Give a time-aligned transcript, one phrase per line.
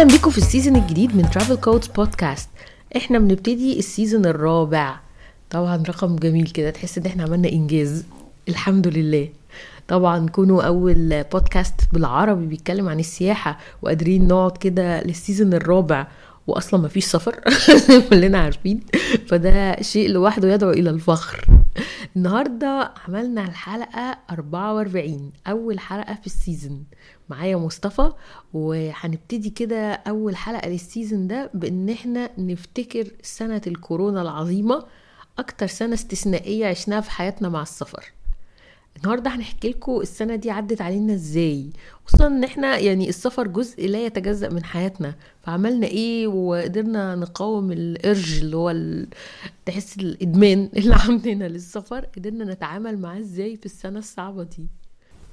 [0.00, 2.48] أهلا بيكم في ال season الجديد من Travel Codes Podcast
[2.96, 4.96] إحنا بنبتدي ال season الرابع.
[5.50, 8.04] طبعا رقم جميل كده تحس إن إحنا عملنا إنجاز.
[8.48, 9.28] الحمد لله.
[9.88, 16.06] طبعا كونوا أول بودكاست بالعربي بيتكلم عن السياحة وقادرين نقعد كده لل season الرابع
[16.46, 17.40] واصلا مفيش سفر.
[18.10, 18.80] كلنا عارفين.
[19.28, 21.59] فده شيء لوحده يدعو إلى الفخر.
[22.16, 26.84] النهارده عملنا الحلقة 44 أول حلقة في ال season
[27.28, 28.12] معايا مصطفى
[28.52, 34.84] وهنبتدي كده أول حلقة لل season ده بإن إحنا نفتكر سنة الكورونا العظيمة
[35.38, 38.04] أكتر سنة استثنائية عشناها في حياتنا مع السفر.
[38.96, 41.66] النهارده هنحكي لكم السنة دي عدت علينا إزاي
[42.06, 47.85] خصوصا إن إحنا يعني السفر جزء لا يتجزأ من حياتنا فعملنا إيه وقدرنا نقاوم ال
[47.85, 49.08] urge اللي هو ال...
[49.66, 54.66] تحس الإدمان اللي عندنا للسفر قدرنا نتعامل معاه إزاي في السنة الصعبة دي.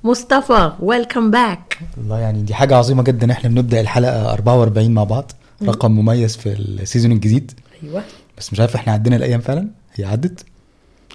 [0.04, 5.32] مصطفى welcome back والله يعني دي حاجة عظيمة جدا إحنا بنبدأ الحلقة 44 مع بعض
[5.64, 7.52] رقم مميز في ال season الجديد.
[7.84, 8.04] أيوه.
[8.38, 10.46] بس مش عارف إحنا عدينا الأيام فعلا؟ هي عدت؟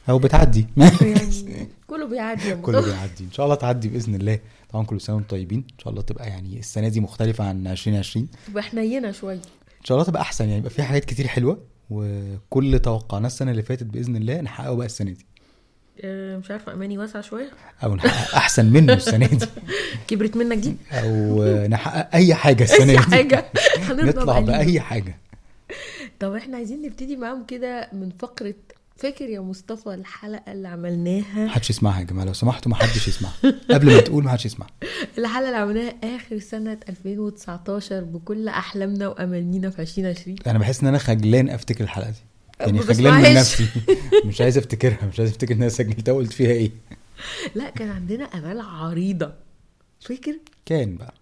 [0.08, 0.66] أو بتعدي.
[0.77, 3.24] يعني كله بيعدي كله بيعدي.
[3.24, 4.38] إن شاء الله تعدي بإذن الله.
[4.70, 5.58] طبعا كل سنة وأنتم طيبين.
[5.58, 9.34] إن شاء الله تبقى يعني السنة دي مختلفة عن 2020 تبقى حنينة شوية.
[9.80, 10.44] إن شاء الله تبقى أحسن.
[10.44, 11.58] يعني يبقى فيها حاجات كتير حلوة.
[11.90, 15.26] وكل توقعناه السنة اللي فاتت بإذن الله نحققه بقى السنة دي.
[16.00, 17.50] أه، مش عارفة أماني واسعة شوية؟
[17.84, 19.46] أو نحقق أحسن منه السنة دي.
[20.08, 23.02] كبرت منك دي؟ أو نحقق أي حاجة السنة أي دي.
[23.02, 23.44] حاجة.
[23.90, 24.40] نطلع.
[24.40, 25.18] بأي حاجة.
[26.20, 28.55] طب إحنا عايزين نبتدي معاهم كده من فقرة
[28.97, 33.35] فاكر يا مصطفى الحلقة اللي عملناها؟ محدش يسمعها يا جماعة لو سمحتوا محدش يسمعها
[33.70, 34.70] قبل ما تقول محدش يسمعها
[35.19, 40.98] الحلقة اللي عملناها آخر سنة 2019 بكل أحلامنا وأمانينا في 2020 أنا بحس إن أنا
[40.98, 42.17] خجلان أفتكر الحلقة دي.
[42.61, 43.35] يعني خجلان من.
[43.35, 43.67] نفسي.
[44.25, 46.70] مش عايز أفتكرها مش عايز أفتكر إن أنا سجلتها وقلت فيها إيه.
[47.55, 49.33] لا كان عندنا آمال عريضة.
[50.01, 51.14] فاكر؟ كان بقى.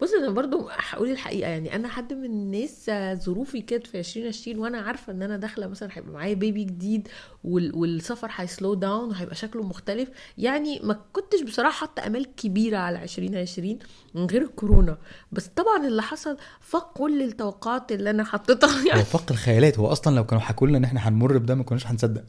[0.00, 2.90] بص أنا برضو هقول الحقيقة يعني أنا حد من الناس
[3.24, 7.08] ظروفي كانت في 2020 وأنا عارفة إن أنا داخلة مثلا هيبقى معايا بيبي جديد
[7.44, 10.08] وال- والسفر هيسلو داون وهيبقى شكله مختلف.
[10.38, 13.78] يعني ما كنتش بصراحة حاطة آمال كبيرة على 2020
[14.14, 14.98] من غير الكورونا
[15.32, 19.78] بس طبعا اللي حصل فاق كل التوقعات اللي أنا حطيتها هو يعني فق الخيالات.
[19.78, 22.24] هو أصلا لو كانوا حكوا لنا إن إحنا هنمر بده ما كناش هنصدق.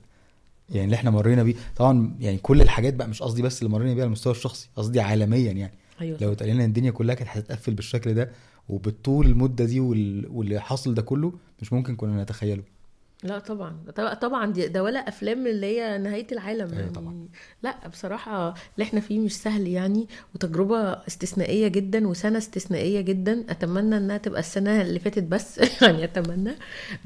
[0.69, 3.94] يعني اللي إحنا مرينا بيه طبعا يعني كل الحاجات بقى مش قصدي بس اللي مرينا
[3.94, 5.73] بيها على المستوى الشخصي قصدي عالميا يعني.
[6.01, 8.29] أيوه لو اتقال لنا الدنيا كلها كانت هتتقفل بالشكل ده
[8.69, 10.28] وبالطول المدة دي وال...
[10.31, 12.63] واللي حاصل ده كله مش ممكن كنا نتخيله.
[13.23, 13.75] لا طبعا.
[14.22, 16.91] طبعا- ده ولا أفلام اللي هي نهاية العالم أيوة يعني.
[16.91, 17.28] طبعا.
[17.63, 23.45] لا بصراحة اللي إحنا فيه مش سهل يعني وتجربة استثنائية جدا وسنة استثنائية جدا.
[23.50, 25.57] أتمنى إنها تبقى السنة اللي فاتت بس.
[25.81, 26.51] يعني أتمنى.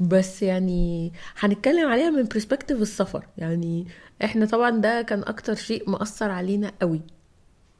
[0.00, 3.24] بس يعني هنتكلم عليها من برسبكتيف السفر.
[3.38, 3.86] يعني
[4.24, 7.00] إحنا طبعا ده كان أكتر شيء مأثر علينا قوي.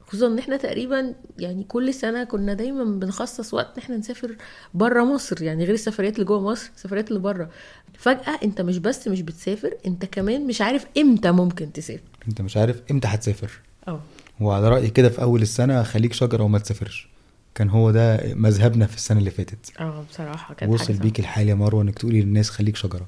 [0.07, 4.35] خصوصا إن إحنا تقريبا يعني كل سنة كنا دايما بنخصص وقت إن إحنا نسافر
[4.73, 7.49] بره مصر يعني غير السفريات اللي جوه مصر السفريات اللي بره
[7.97, 12.01] فجأة أنت مش بس مش بتسافر أنت كمان مش عارف إمتى ممكن تسافر.
[12.27, 13.59] أنت مش عارف إمتى هتسافر.
[13.87, 14.01] أه.
[14.39, 17.07] وعلى رأيي كده في أول السنة خليك شجرة وما تسافرش.
[17.55, 19.79] كان هو ده مذهبنا في السنة اللي فاتت.
[19.79, 23.07] أه بصراحة كانت وصل بيك الحال يا مروة إنك تقولي للناس خليك شجرة.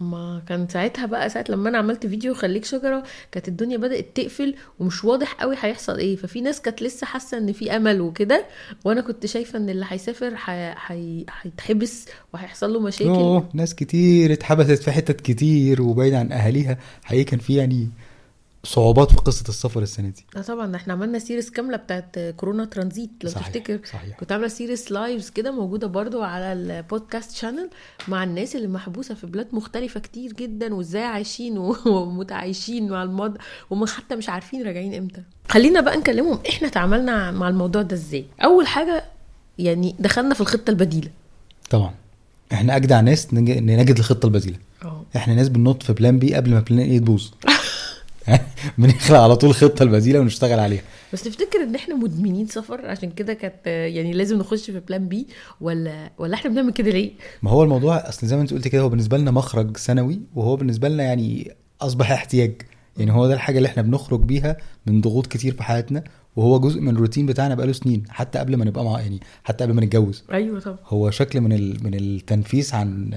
[0.00, 3.02] ما كان ساعتها بقى ساعة لما أنا عملت فيديو خليك شجرة
[3.32, 6.16] كانت الدنيا بدأت تقفل ومش واضح قوي هيحصل إيه.
[6.16, 8.46] ففي ناس كانت لسه حاسة إن في أمل وكده
[8.84, 13.42] وأنا كنت شايفة إن اللي هيسافر هي- هي- هيتحبس وهيحصل له مشاكل.
[13.54, 16.78] ناس كتير اتحبست في حتت كتير وبعيد عن أهاليها.
[17.04, 17.88] حقيقي كان في يعني
[18.66, 20.24] صعوبات في قصة السفر السنة دي.
[20.36, 23.10] آه طبعا إحنا عملنا series كاملة بتاعت كورونا ترانزيت.
[23.24, 24.16] لو صحيح، تفتكر صحيح.
[24.18, 27.70] كنت عاملة series lives كده موجودة برضو على ال podcast channel
[28.08, 33.38] مع الناس اللي محبوسة في بلاد مختلفة كتير جدا وازاي عايشين ومتعايشين مع الماضي
[33.70, 35.22] وهم حتى مش عارفين راجعين إمتى.
[35.48, 39.04] خلينا بقى نكلمهم إحنا تعاملنا مع الموضوع ده إزاي؟ أول حاجة
[39.58, 41.10] يعني دخلنا في الخطة البديلة.
[41.70, 41.94] طبعا.
[42.52, 44.56] إحنا أجدع ناس نج- نجد الخطة البديلة.
[44.84, 45.02] آه.
[45.16, 47.28] إحنا ناس بننط في plan B قبل ما plan A تبوظ
[48.78, 50.82] بنخلق على طول خطة البديلة ونشتغل عليها.
[51.12, 55.26] بس تفتكر إن إحنا مدمنين سفر؟ عشان كده كانت يعني لازم نخش في plan B
[55.60, 57.10] ولا ولا إحنا بنعمل كده ليه؟
[57.42, 60.56] ما هو الموضوع أصل زي ما أنت قلت كده هو بالنسبة لنا مخرج سنوي وهو
[60.56, 62.62] بالنسبة لنا يعني أصبح احتياج.
[62.96, 64.56] يعني هو ده الحاجة اللي إحنا بنخرج بيها
[64.86, 66.04] من ضغوط كتير في حياتنا
[66.36, 69.74] وهو جزء من الروتين بتاعنا بقاله سنين حتى قبل ما نبقى مع يعني حتى قبل
[69.74, 70.24] ما نتجوز.
[70.32, 70.78] أيوه طبعا.
[70.86, 71.84] هو شكل من ال...
[71.84, 73.14] من التنفيس عن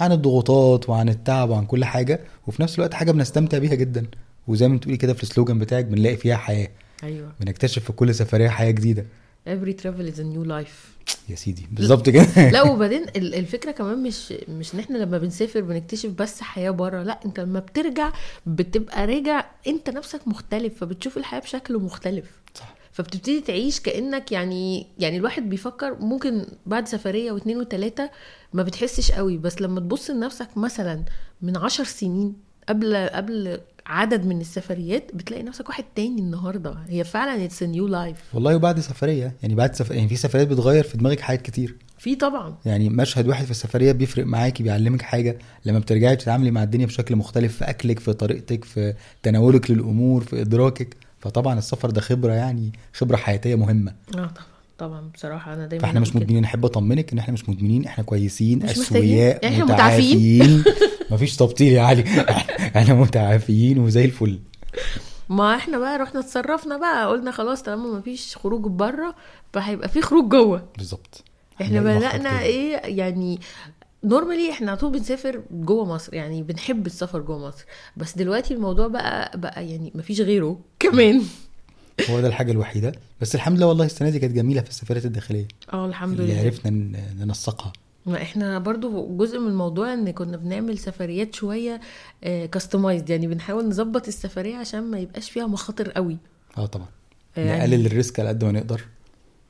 [0.00, 4.06] عن الضغوطات وعن التعب وعن كل حاجة وفي نفس الوقت حاجة بنستمتع بيها جدا.
[4.50, 6.68] وزي ما بتقولي كده في السلوجان بتاعك بنلاقي فيها حياة.
[7.02, 7.32] أيوه.
[7.40, 9.06] بنكتشف في كل سفرية حياة جديدة.
[9.48, 11.10] Every travel is a new life.
[11.30, 12.26] يا سيدي بالظبط كده.
[12.52, 17.02] لا وبعدين ال- الفكرة كمان مش مش إن إحنا لما بنسافر بنكتشف بس حياة بره
[17.02, 18.12] لا أنت لما بترجع
[18.46, 22.24] بتبقى راجع أنت نفسك مختلف فبتشوف الحياة بشكل مختلف.
[22.54, 22.74] صح.
[22.92, 28.10] فبتبتدي تعيش كأنك يعني يعني الواحد بيفكر ممكن بعد سفرية واثنين وثلاثه
[28.52, 31.04] ما بتحسش قوي بس لما تبص لنفسك مثلا
[31.42, 32.34] من عشر سنين
[32.68, 36.74] قبل قبل عدد من السفريات بتلاقي نفسك واحد تاني النهارده.
[36.88, 39.94] هي فعلا it's new life والله وبعد سفرية يعني بعد سفر...
[39.94, 41.76] يعني في سفريات بتغير في دماغك حاجات كتير.
[41.98, 42.54] في طبعا.
[42.64, 45.38] يعني مشهد واحد في السفرية بيفرق معاكي بيعلمك حاجة.
[45.64, 50.40] لما بترجعي بتتعاملي مع الدنيا بشكل مختلف في أكلك في طريقتك في تناولك للأمور في
[50.40, 50.96] إدراكك.
[51.18, 53.90] فطبعا السفر ده خبرة يعني خبرة حياتية مهمة.
[53.90, 54.26] آه طبعا.
[54.78, 56.16] طبعا بصراحة أنا دايما فإحنا مش.
[56.16, 56.44] مدمنين.
[56.44, 57.84] أحب أطمنك إن إحنا مش مدمنين.
[57.84, 58.62] إحنا كويسين.
[58.62, 60.64] أسوياء إحنا متعافيين
[61.10, 62.04] مفيش تبطيل يا علي.
[62.76, 64.38] إحنا متعافيين وزي الفل.
[65.28, 69.14] ما إحنا بقى رحنا اتصرفنا بقى قلنا خلاص طالما ما فيش خروج بره
[69.52, 70.68] فهيبقى في خروج جوه.
[70.78, 71.24] بالظبط.
[71.60, 72.40] إحنا تاني.
[72.40, 73.40] إيه يعني
[74.04, 77.64] نورمالي إحنا على طول بنسافر جوه مصر يعني بنحب السفر جوه مصر.
[77.96, 81.22] بس دلوقتي الموضوع بقى بقى يعني مفيش غيره كمان.
[82.10, 82.92] هو ده الحاجة الوحيدة.
[83.20, 85.48] بس الحمد لله والله السنة دي كانت جميلة في السفرات الداخلية.
[85.72, 86.42] آه الحمد لله.
[86.42, 86.70] عرفنا
[87.18, 87.72] ننسقها.
[88.06, 91.80] ما إحنا برضو جزء من الموضوع ان كنا بنعمل سفريات شوية
[92.22, 96.16] customized يعني بنحاول نظبط السفرية عشان ما يبقاش فيها مخاطر قوي.
[96.58, 96.86] آه طبعا.
[97.36, 98.84] يعني- نقلل ال risk على قد ما نقدر.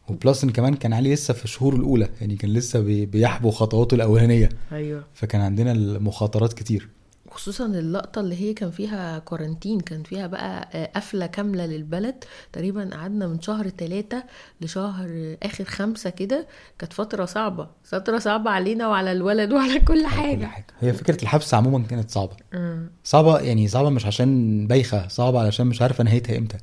[0.09, 3.51] و plus إن كمان كان علي لسه في الشهور الأولى يعني كان لسه بي- بيحبو
[3.51, 4.49] خطواته الأولانية.
[4.73, 5.05] أيوه.
[5.15, 6.89] فكان عندنا المخاطرات كتير.
[7.31, 12.25] خصوصا اللقطة اللي هي كان فيها quarantine كان فيها بقى آه، قفلة كاملة للبلد.
[12.53, 14.25] تقريبا قعدنا من شهر ثلاثة
[14.61, 16.47] لشهر آخر خمسة كده.
[16.79, 20.51] كانت فترة صعبة فترة صعبة علينا وعلى الولد وعلى كل كل حاجة.
[20.81, 22.37] هي فكرة الحبس عموما كانت صعبة.
[22.53, 22.91] مم.
[23.05, 26.57] صعبة يعني صعبة مش عشان بايخة صعبة علشان مش عارفة نهايتها إمتى.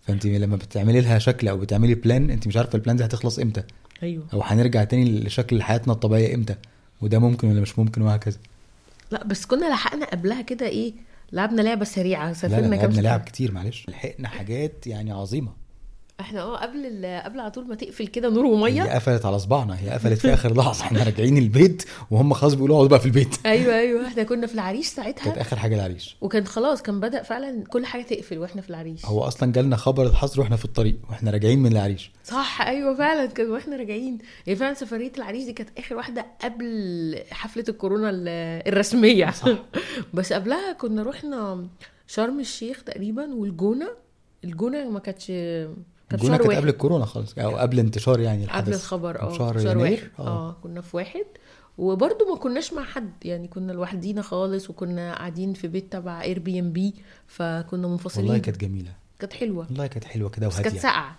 [0.00, 3.38] فانت لما بتعملي لها شكل أو بتعملي plan انت مش عارفة ال plan دي هتخلص
[3.38, 3.62] إمتى.
[4.02, 4.24] أيوه.
[4.32, 6.54] أو هنرجع تاني لشكل حياتنا الطبيعية إمتى.
[7.00, 8.38] وده ممكن ولا مش ممكن وهكذا.
[9.10, 10.94] لا بس كنا لحقنا قبلها كده إيه
[11.32, 13.00] لعبنا لعبة سريعة لا سافرنا كام لعبنا.
[13.00, 15.52] لعب كتير معلش لحقنا حاجات يعني عظيمة
[16.20, 18.84] إحنا آه قبل قبل على طول ما تقفل كده نور ومية.
[18.84, 20.82] هي قفلت على صباعنا هي قفلت في آخر لحظة.
[20.84, 23.46] إحنا راجعين البيت وهم خلاص بيقولوا اقعدوا بقى في البيت.
[23.46, 24.06] أيوه أيوه.
[24.06, 26.16] إحنا كنا في العريش كانت ساعتها آخر حاجة العريش.
[26.20, 29.06] وكان خلاص كان بدأ فعلا كل حاجة تقفل وإحنا في العريش.
[29.06, 32.10] هو أصلا جالنا خبر الحظر وإحنا في الطريق وإحنا راجعين من العريش.
[32.24, 34.18] صح أيوه فعلا كان وإحنا راجعين.
[34.46, 38.28] هي فعلا سفرية العريش دي كانت آخر واحدة قبل حفلة الكورونا ال-
[38.68, 39.30] الرسمية.
[39.30, 39.48] صح.
[40.14, 41.66] بس قبلها كنا رحنا
[42.06, 43.88] شرم الشيخ تقريبا والجونة.
[44.44, 45.32] الجونة ما كانتش
[46.16, 48.64] كانت الجونة شهر كانت قبل الكورونا خالص أو قبل انتشار يعني الحدث.
[48.66, 50.10] قبل الخبر آه شهر واحد يناير.
[50.18, 50.56] آه.
[50.62, 51.24] كنا في واحد.
[51.78, 56.94] وبرضه ما كناش مع حد يعني كنا لوحدينا خالص وكنا قاعدين في بيت تبع Airbnb
[57.26, 58.26] فكنا منفصلين.
[58.26, 58.90] والله كانت جميلة.
[59.18, 59.66] كانت حلوة.
[59.70, 60.80] والله كانت حلوة كده بس كانت وهادية.
[60.80, 61.16] ساقعة.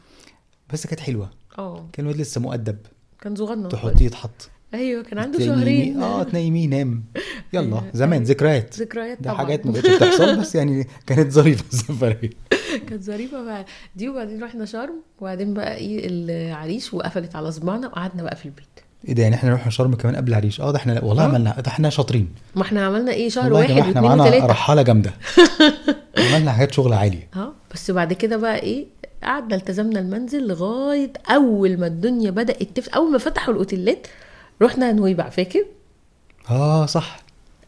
[0.73, 1.29] بس كانت حلوة.
[1.57, 1.85] آه.
[1.93, 2.77] كان الواد لسه مؤدب.
[3.21, 3.69] كان صغنن.
[3.69, 4.49] تحطيه يتحط.
[4.73, 6.03] أيوه كان عنده شهرين.
[6.03, 7.03] آه تنيميه ينام
[7.53, 7.83] يلا أيوة.
[7.93, 8.79] زمان ذكريات.
[8.79, 9.37] ذكريات ده طبعا.
[9.45, 12.29] حاجات ما بقتش بتحصل بس يعني كانت ظريفة السفريه
[12.89, 13.65] كانت ظريفة بقى.
[13.95, 18.65] دي وبعدين رحنا شرم وبعدين بقى إيه العريش وقفلت على صباعنا وقعدنا بقى في البيت.
[19.07, 21.27] إيه ده يعني إحنا رحنا شرم كمان قبل العريش؟ آه ده إحنا والله آه.
[21.27, 22.29] عملنا ده إحنا شاطرين.
[22.55, 25.13] ما إحنا عملنا إيه شهر واحد جماعة إحنا واثنين معانا وثلاثه رحالة جامدة.
[26.17, 28.85] عملنا حاجات شغل عالي آه بس بعد كده بقى إيه
[29.23, 34.07] قعدنا التزمنا المنزل لغاية أول ما الدنيا بدأت تفتح أول ما فتحوا الأوتيلات
[34.61, 35.65] رحنا نويبع فاكر؟
[36.49, 37.19] آه صح.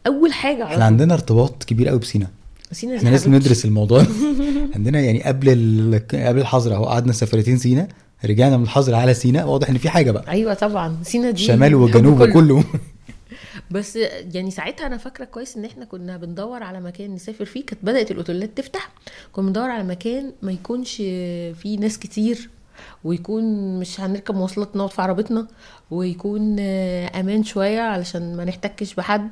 [0.06, 2.26] أول حاجة إحنا عندنا ارتباط كبير قوي بسينا.
[2.72, 3.34] سينا إحنا لازم.
[3.34, 4.04] ندرس الموضوع.
[4.74, 6.02] عندنا يعني قبل ال...
[6.08, 7.88] قبل الحظر اهو قعدنا سفرتين سينا
[8.24, 11.74] رجعنا من الحظر على سينا واضح ان في حاجة بقى أيوه طبعا سينا دي شمال
[11.74, 12.30] وجنوب كله.
[12.30, 12.64] وكله
[13.70, 13.98] بس
[14.34, 18.10] يعني ساعتها أنا فاكرة كويس إن إحنا كنا بندور على مكان نسافر فيه كانت بدأت
[18.10, 18.90] الأوتيلات تفتح
[19.32, 20.96] كنا بندور على مكان ما يكونش
[21.62, 22.50] فيه ناس كتير
[23.04, 23.44] ويكون
[23.80, 25.46] مش هنركب مواصلات نقعد في عربيتنا
[25.90, 29.28] ويكون آه، أمان شوية علشان ما نحتكش بحد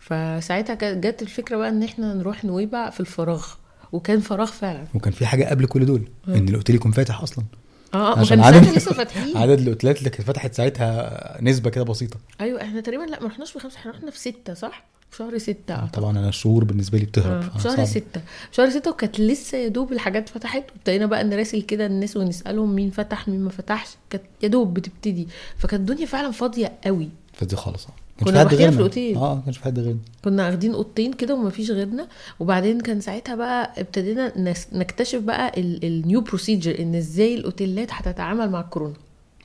[0.00, 3.46] فساعتها جت الفكرة بقى إن إحنا نروح نويبع في الفراغ
[3.92, 4.84] وكان فراغ فعلا.
[4.94, 7.44] وكان في حاجة قبل كل دول إن الأوتيل يكون فاتح أصلا.
[7.94, 9.36] آه عشان وكان عدد لسه فاتحين.
[9.42, 12.16] عدد الأوتيلات اللي كانت فتحت ساعتها نسبة كده بسيطة.
[12.40, 15.38] أيوه إحنا تقريبا لا ما رحناش في خمسه إحنا رحنا في ستة صح؟ في شهر
[15.38, 15.86] ستة.
[15.86, 17.62] طبعا أنا الشهور بالنسبة لي بتهرب آه، في.
[17.62, 18.20] شهر ستة.
[18.50, 22.74] في شهر ستة وكانت لسه يا دوب الحاجات فتحت وابتدينا بقى نراسل كده الناس ونسألهم
[22.74, 25.28] مين فتح مين ما فتحش كانت يا دوب بتبتدي.
[25.58, 27.08] فكانت الدنيا فعلا فاضية قوي.
[27.32, 27.86] فدي خالص.
[27.86, 27.90] آه
[28.24, 28.76] كنا في حد لوحدنا في غيرنا.
[28.76, 29.16] الأوتيل.
[29.16, 30.00] آه ما كانش في حد غيرنا.
[30.24, 32.08] كنا واخدين أوضتين كده ومفيش غيرنا.
[32.40, 34.32] وبعدين كان ساعتها بقى ابتدينا
[34.72, 38.94] نكتشف بقى ال new procedure إن إزاي الأوتيلات هتتعامل مع الكورونا.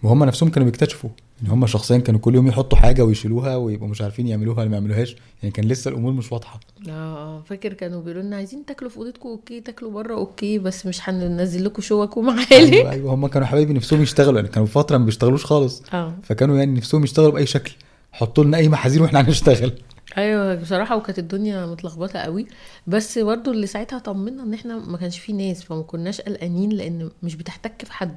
[0.03, 1.09] وهم نفسهم كانوا بيكتشفوا
[1.43, 4.75] إن هم شخصيا كانوا كل يوم يحطوا حاجة ويشيلوها ويبقوا مش عارفين يعملوها ولا ما
[4.75, 5.15] يعملوهاش.
[5.43, 6.59] يعني كان لسه الأمور مش واضحة.
[6.89, 10.85] آه آه فاكر كانوا بيقولوا لنا عايزين تاكلوا في أوضتكم okay تاكلوا بره okay بس
[10.85, 14.97] مش هننزل لكم شوك ومعالق أيوه أيوه هم كانوا حبايبي نفسهم يشتغلوا يعني كانوا فترة
[14.97, 15.83] ما بيشتغلوش خالص.
[15.93, 16.13] آه.
[16.23, 17.75] فكانوا يعني نفسهم يشتغلوا بأي شكل.
[18.15, 19.71] حطوا لنا أي محاذير وإحنا هنشتغل.
[20.17, 22.47] أيوه بصراحة وكانت الدنيا متلخبطة قوي.
[22.87, 27.09] بس برضو اللي ساعتها طمنا إن إحنا ما كانش فيه ناس فما كناش قلقانين لأن
[27.23, 28.15] مش بتحتك في حد.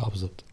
[0.00, 0.44] آه بالظبط.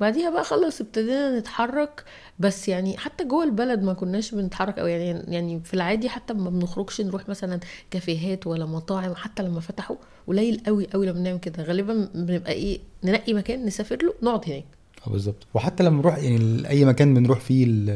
[0.00, 2.04] بعديها بقى خلص ابتدينا نتحرك.
[2.38, 4.92] بس يعني حتى جوه البلد ما كناش بنتحرك قوي.
[4.92, 7.60] يعني يعني في العادي حتى ما بنخرجش نروح مثلا
[7.90, 9.14] كافيهات ولا مطاعم.
[9.14, 11.62] حتى لما فتحوا قليل قوي قوي لما بنعمل كده.
[11.62, 14.64] غالبا بنبقى إيه ننقي مكان نسافر له نقعد هناك.
[15.06, 15.46] بالظبط.
[15.54, 17.86] وحتى لما نروح يعني أي مكان بنروح فيه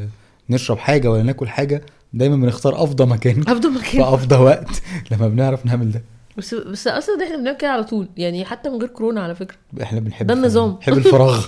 [0.51, 1.83] نشرب حاجة ولا ناكل حاجة
[2.13, 3.41] دايما بنختار أفضل مكان.
[3.49, 4.01] أفضل في مكان.
[4.15, 6.03] افضل وقت لما بنعرف نعمل ده.
[6.39, 9.57] بس بس أصلا إحنا بنعمل كده على طول يعني حتى من غير كورونا على فكرة.
[9.83, 10.73] إحنا بنحب ده النظام.
[10.77, 11.47] بنحب الفراغ.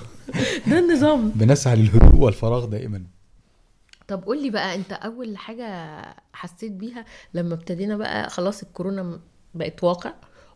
[0.66, 1.28] ده النظام.
[1.34, 3.02] بنسعى للهدوء والفراغ دائما
[4.08, 5.66] طب قول لي بقى أنت أول حاجة
[6.32, 9.20] حسيت بيها لما ابتدينا بقى خلاص الكورونا
[9.54, 10.12] بقت واقع؟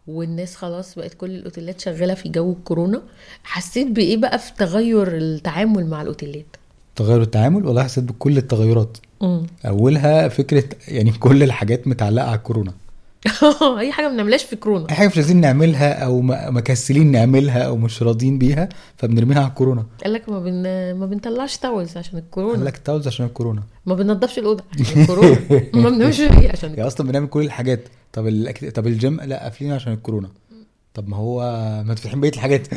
[0.06, 3.02] والناس خلاص بقت كل الأوتيلات شغالة في جو الكورونا
[3.44, 6.56] حسيت بإيه بقى في تغير التعامل مع الأوتيلات؟
[6.96, 8.98] تغير التعامل؟ والله حسيت بكل التغيرات.
[9.22, 12.72] امم أولها فكرة يعني كل الحاجات متعلقة على الكورونا.
[13.78, 14.90] اي حاجة ما بنعملهاش في كورونا.
[14.90, 19.86] أي حاجة مش عايزين نعملها أو مكسلين نعملها أو مش راضيين بيها فبنرميها على الكورونا.
[20.04, 20.62] قال لك ما بن
[20.94, 23.62] ما بنطلعش towels عشان قال الكورونا لك towels عشان الكورونا.
[23.86, 25.38] ما بننضفش الأوضة عشان الكورونا.
[25.74, 27.88] ما بنعملش حاجة عشان هي أصلا بنعمل كل الحاجات.
[28.12, 28.70] طب الأك...
[28.70, 30.28] طب الجيم؟ لا قافلين عشان الكورونا.
[30.94, 31.40] طب ما هو
[31.86, 32.68] ما فاتحين بقية الحاجات.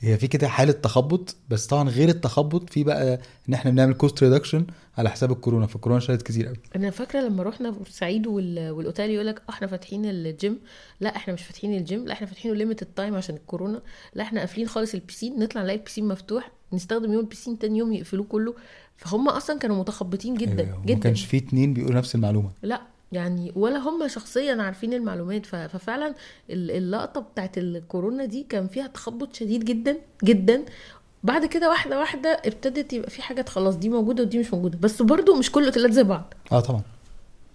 [0.00, 4.22] هي في كده حالة تخبط بس طبعا غير التخبط في بقى إن إحنا بنعمل cost
[4.22, 4.66] reduction
[4.98, 6.56] على حساب الكورونا فالكورونا شالت كتير قوي.
[6.76, 8.70] أنا فاكرة لما رحنا بورسعيد وال...
[8.70, 10.58] والأوتيل يقول لك أحنا فاتحين الجيم
[11.00, 13.82] لا إحنا مش فاتحين الجيم لا إحنا فاتحينه limited time عشان الكورونا.
[14.14, 16.50] لا إحنا قافلين خالص ال piscine نطلع نلاقي ال piscine مفتوح.
[16.72, 18.54] نستخدم يوم ال piscine تاني يوم يقفلوه كله.
[18.96, 21.00] فهم أصلا كانوا متخبطين جدا أيوة، جدا.
[21.00, 22.50] كانش في اتنين بيقولوا نفس المعلومة.
[22.62, 22.80] لا
[23.12, 25.46] يعني ولا هم شخصيا عارفين المعلومات.
[25.46, 26.14] ففعلا
[26.50, 30.64] ال- اللقطة بتاعت الكورونا دي كان فيها تخبط شديد جدا جدا.
[31.24, 34.78] بعد كده واحدة واحدة ابتدت يبقى في حاجات خلاص دي موجودة ودي مش موجودة.
[34.80, 36.34] بس برضو مش كل الاوتيلات زي بعض.
[36.52, 36.82] آه طبعا.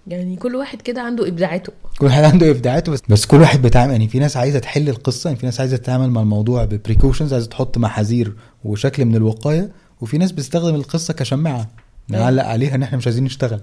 [0.08, 1.74] يعني كل واحد كده عنده إبداعاته.
[2.00, 5.28] كل واحد عنده إبداعاته بس بس كل واحد بيتعامل يعني في ناس عايزة تحل القصة
[5.28, 8.34] يعني في ناس عايزة تتعامل مع الموضوع ب precautions عايزة تحط محاذير
[8.66, 11.70] وشكل من الوقاية وفي ناس بتستخدم القصة كشماعة
[12.08, 13.60] نعلق عليها إن إحنا مش عايزين نشتغل.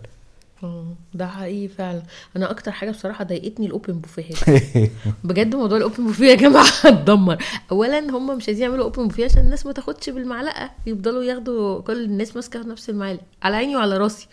[1.14, 2.02] ده حقيقي فعلا.
[2.36, 4.62] أنا أكتر حاجة بصراحة ضايقتني ال open بوفيهات
[5.24, 9.24] بجد موضوع ال open buffet يا جماعة اتدمر اولا هم مش عايزين يعملوا open buffet
[9.24, 10.70] عشان الناس ما تاخدش بالمعلقة.
[10.86, 14.28] يفضلوا ياخدوا كل الناس ماسكة نفس المعالق على عيني وعلى راسي.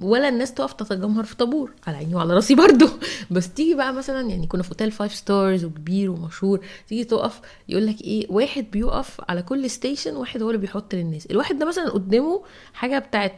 [0.00, 1.72] ولا الناس تقف تتجمهر في طابور.
[1.86, 2.86] على عيني وعلى راسي برضو.
[3.30, 6.60] بس تيجي بقى مثلا يعني كنا في اوتيل five stars وكبير ومشهور.
[6.88, 11.26] تيجي تقف يقول لك إيه؟ واحد بيقف على كل station واحد هو اللي بيحط للناس.
[11.26, 12.42] الواحد ده مثلا قدامه
[12.74, 13.32] حاجة بتاعت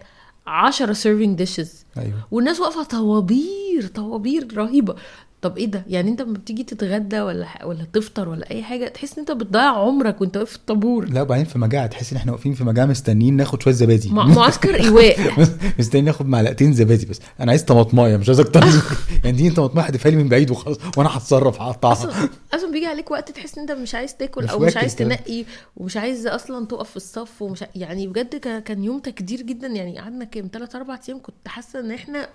[0.46, 2.28] 10 serving dishes أيوه.
[2.30, 4.94] والناس واقفة طوابير طوابير رهيبة.
[5.44, 8.88] طب إيه ده؟ يعني انت لما بتيجي تتغدى ولا ح- ولا تفطر ولا اي حاجة
[8.88, 11.08] تحس ان انت بتضيع عمرك وانت واقف في الطابور.
[11.08, 14.10] لا وبعدين في مجاعة تحس ان إحنا واقفين في مجاعة مستنيين ناخد شوية زبادي.
[14.10, 15.16] مع- معسكر إيواء.
[15.78, 17.20] مستنيين ناخد معلقتين زبادي بس.
[17.40, 18.64] أنا عايز طماطماية مش عايز أكتر.
[19.24, 21.92] يعني دي طماطماية هتدفع لي من بعيد وخلاص وأنا هتصرف هقطعها.
[21.92, 24.96] أصلا أصلا بيجي عليك وقت تحس إن انت مش عايز تاكل مش أو مش عايز.
[24.96, 25.44] تنقي
[25.76, 29.66] ومش عايز أصلا تقف في الصف ومش يعني بجد كا- كان يوم تكدير جدا.
[29.66, 32.28] يعني قعدنا كام؟ 3 4 أيام كنت حاسة إن إحنا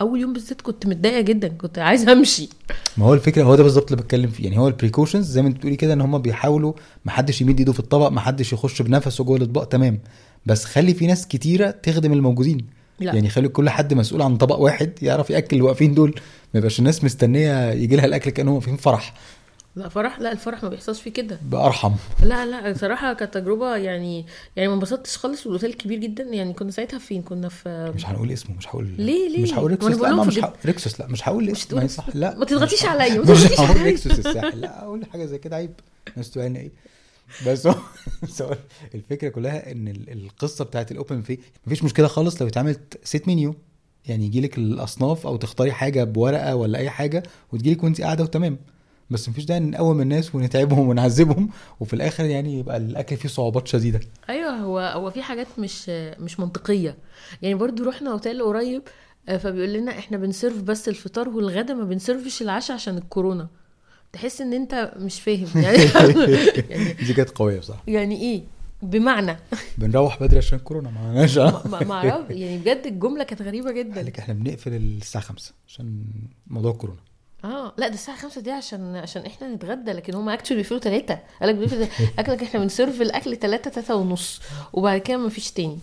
[0.00, 2.48] أول يوم بالذات كنت متضايقة جدا كنت عايزة أمشي.
[2.96, 4.44] ما هو الفكرة هو ده بالظبط اللي بتكلم فيه.
[4.44, 6.72] يعني هو ال precautions زي ما انت بتقولي كده إن هم بيحاولوا
[7.04, 9.98] ما حدش يمد إيده في الطبق ما حدش يخش بنفسه جوه الأطباق تمام.
[10.46, 12.66] بس خلي في ناس كتيرة تخدم الموجودين.
[13.00, 13.14] لا.
[13.14, 16.14] يعني خلي كل حد مسؤول عن طبق واحد يعرف يأكل اللي واقفين دول.
[16.54, 19.14] ما يبقاش الناس مستنية يجي لها الأكل كأنهم واقفين فرح.
[19.76, 21.38] لا فرح لا الفرح ما بيحصلش فيه كده.
[21.42, 21.92] بأرحم.
[22.22, 24.26] لا لا بصراحة كانت تجربة يعني
[24.56, 26.24] يعني ما انبسطتش خالص والاوتيل كبير جدا.
[26.24, 29.70] يعني كنا ساعتها فين؟ كنا في مش هنقول اسمه مش هقول ليه- ليه؟ مش هقول
[29.70, 32.44] ريكسوس لا مش هقول ريكسوس لا مش هقول مش اسم تقول ما يصح لا ما
[32.44, 33.82] تضغطيش هقول- عليا، ما مش تضغطيش هقول عليا.
[33.84, 35.72] ريكسوس الساحل لا أقول حاجة زي كده عيب.
[36.12, 36.70] الناس لنا إيه.
[37.46, 37.66] بس
[38.42, 38.56] هو
[38.94, 43.54] الفكرة كلها إن ال- القصة بتاعت الاوبن في مفيش مشكلة خالص لو اتعملت سيت منيو
[44.06, 48.24] يعني يجي لك الأصناف أو تختاري حاجة بورقة ولا أي حاجة وتجي لك وانت قاعدة
[48.24, 48.58] وتمام.
[49.10, 51.48] بس مفيش داعي نقوم الناس ونتعبهم ونعذبهم
[51.80, 54.00] وفي الآخر يعني يبقى الأكل فيه صعوبات شديدة.
[54.28, 55.88] أيوه هو هو في حاجات مش
[56.20, 56.96] مش منطقية.
[57.42, 58.82] يعني برضو رحنا أوتيل قريب
[59.28, 63.48] آه، فبيقول لنا إحنا بن serve بس الفطار والغدا ما بنسيرفش العشاء عشان الكورونا.
[64.12, 65.46] تحس إن أنت مش فاهم.
[65.54, 65.78] يعني
[66.70, 67.82] يعني, دي كانت قوية بصراحة.
[67.88, 68.42] يعني إيه؟
[68.82, 69.36] بمعنى.
[69.78, 71.38] بنروح بدري عشان الكورونا معناش.
[71.38, 73.94] ما ما- ما اعرف يعني بجد الجملة كانت غريبة جدا.
[73.94, 76.04] قال لك إحنا بنقفل الساعة 5 عشان
[76.46, 77.00] موضوع الكورونا.
[77.44, 77.72] آه.
[77.78, 81.48] لا ده الساعة 5 دي عشان عشان إحنا نتغدى لكن هم actually بيقفلوا 3 قال
[81.48, 81.86] لك بيقفلوا
[82.18, 84.40] اكلك إحنا بن serve الأكل 3 3 ونص.
[84.72, 85.78] وبعد كده ما فيش تاني.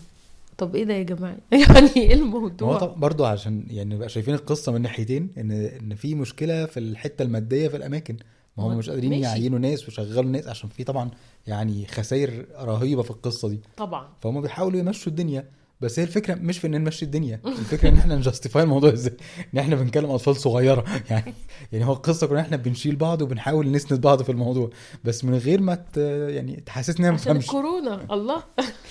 [0.58, 4.34] طب إيه ده يا جماعة؟ يعني إيه هو الموضوع طبعا برضه عشان يعني نبقى شايفين
[4.34, 8.16] القصة من ناحيتين إن إن في مشكلة في الحتة المادية في الأماكن.
[8.56, 9.12] ما هم مش قادرين.
[9.12, 11.10] يعينوا ناس ويشغلوا ناس عشان في طبعا
[11.46, 13.60] يعني خسائر رهيبة في القصة دي.
[13.76, 14.08] طبعا.
[14.20, 15.44] فهم بيحاولوا يمشوا الدنيا.
[15.82, 19.16] بس هي الفكرة مش في إن نمشي الدنيا الفكرة إن إحنا نجستيفاي الموضوع إزاي؟
[19.54, 20.84] إن إحنا بنكلم أطفال صغيرة.
[21.10, 21.34] يعني
[21.72, 24.70] يعني هو القصة كلها إحنا بنشيل بعض وبنحاول نسند بعض في الموضوع.
[25.04, 25.96] بس من غير ما ت...
[26.28, 28.14] يعني تحسسني ان أنا ما عشان بفهمش الكورونا.
[28.14, 28.42] الله.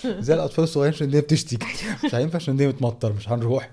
[0.25, 1.67] زي الأطفال الصغيرين عشان الدنيا بتشتكي
[2.05, 3.69] مش هينفع عشان الدنيا بتمطر مش هنروح.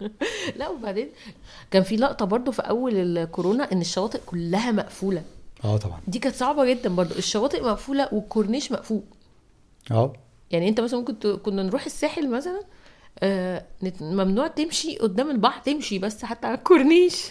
[0.58, 1.08] لا وبعدين
[1.70, 5.22] كان في لقطة برضو في أول الكورونا إن الشواطئ كلها مقفولة.
[5.64, 6.00] آه طبعا.
[6.08, 7.14] دي كانت صعبة جدا برضو.
[7.14, 9.02] الشواطئ مقفولة والكورنيش مقفول.
[9.90, 10.12] آه.
[10.50, 12.60] يعني انت مثلا ممكن كنا نروح الساحل مثلا
[13.18, 13.64] آه
[14.00, 17.24] ممنوع تمشي قدام البحر تمشي بس حتى على الكورنيش.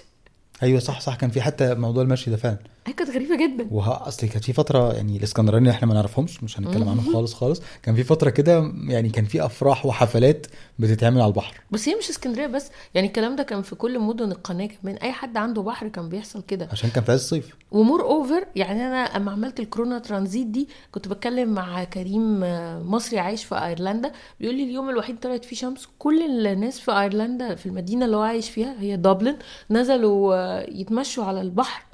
[0.63, 1.15] أيوه صح صح.
[1.15, 2.57] كان في حتى موضوع المشي ده فعلا.
[2.88, 3.68] هي كانت غريبة جدا.
[3.72, 7.34] وها أصل كانت في فترة يعني الاسكندرانيه اللي إحنا ما نعرفهمش مش هنتكلم عنهم خالص
[7.34, 7.62] خالص.
[7.84, 10.48] كان في فترة كده يعني كان في أفراح وحفلات
[10.80, 11.62] بتتعمل على البحر.
[11.72, 14.96] بس هي مش إسكندرية بس يعني الكلام ده كان في كل مدن القناة كمان.
[14.96, 16.68] أي حد عنده بحر كان بيحصل كده.
[16.72, 17.50] عشان كان في عز الصيف.
[17.72, 23.20] ومور أوفر يعني أنا اما عملت الكورونا ترانزيت دي كنت بتكلم مع كريم آه، مصري
[23.20, 24.12] عايش في أيرلندا.
[24.39, 25.88] بيقول لي اليوم الوحيد طلعت فيه شمس.
[26.00, 29.38] كل الناس في أيرلندا في المدينة اللي هو عايش فيها هي دبلن.
[29.72, 31.86] نزلوا آه، يتمشوا على البحر.